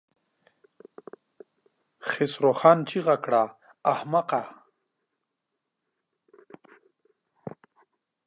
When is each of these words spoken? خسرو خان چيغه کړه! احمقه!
خسرو 2.09 2.51
خان 2.59 2.79
چيغه 2.89 3.15
کړه! 3.23 3.43
احمقه! 3.93 4.43